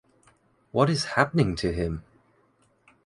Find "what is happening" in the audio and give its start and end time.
0.71-1.55